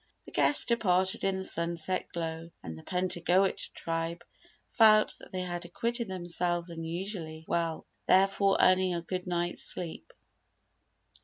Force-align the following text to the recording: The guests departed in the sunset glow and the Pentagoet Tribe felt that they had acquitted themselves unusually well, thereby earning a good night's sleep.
The 0.25 0.31
guests 0.31 0.65
departed 0.65 1.23
in 1.23 1.37
the 1.37 1.43
sunset 1.43 2.07
glow 2.11 2.49
and 2.63 2.75
the 2.75 2.81
Pentagoet 2.81 3.69
Tribe 3.75 4.23
felt 4.71 5.15
that 5.19 5.31
they 5.31 5.41
had 5.41 5.63
acquitted 5.63 6.07
themselves 6.07 6.71
unusually 6.71 7.45
well, 7.47 7.85
thereby 8.07 8.55
earning 8.61 8.95
a 8.95 9.03
good 9.03 9.27
night's 9.27 9.61
sleep. 9.63 10.11